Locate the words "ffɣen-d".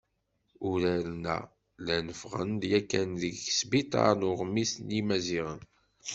2.21-2.61